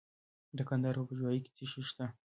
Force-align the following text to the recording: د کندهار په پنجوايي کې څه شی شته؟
د 0.57 0.59
کندهار 0.69 0.95
په 0.99 1.03
پنجوايي 1.09 1.39
کې 1.43 1.51
څه 1.57 1.65
شی 1.71 1.81
شته؟ 1.89 2.05